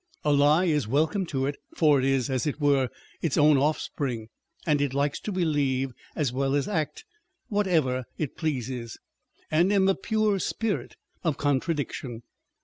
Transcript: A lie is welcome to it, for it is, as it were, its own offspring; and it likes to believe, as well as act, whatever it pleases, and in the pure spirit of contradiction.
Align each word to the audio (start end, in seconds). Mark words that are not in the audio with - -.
A 0.23 0.31
lie 0.33 0.65
is 0.65 0.87
welcome 0.87 1.27
to 1.27 1.45
it, 1.45 1.57
for 1.75 1.99
it 1.99 2.05
is, 2.05 2.27
as 2.27 2.47
it 2.47 2.59
were, 2.59 2.89
its 3.21 3.37
own 3.37 3.57
offspring; 3.59 4.29
and 4.65 4.81
it 4.81 4.95
likes 4.95 5.19
to 5.19 5.31
believe, 5.31 5.91
as 6.15 6.33
well 6.33 6.55
as 6.55 6.67
act, 6.67 7.05
whatever 7.49 8.05
it 8.17 8.35
pleases, 8.35 8.97
and 9.51 9.71
in 9.71 9.85
the 9.85 9.93
pure 9.93 10.39
spirit 10.39 10.95
of 11.23 11.37
contradiction. 11.37 12.23